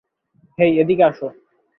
[0.57, 1.27] হেই, এদিকে আসো!